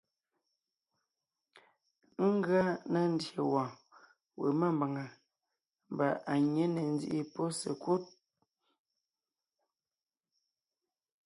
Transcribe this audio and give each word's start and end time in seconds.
Ngʉa 2.33 2.63
na 2.91 2.99
ndyè 3.13 3.39
wɔ̀ɔn 3.51 3.73
we 4.39 4.47
mámbàŋa 4.59 5.05
mbà 5.93 6.07
à 6.31 6.33
nyě 6.53 6.65
ne 6.73 6.81
ńzíʼi 6.93 7.21
pɔ́ 7.33 7.47
sekúd. 7.59 8.03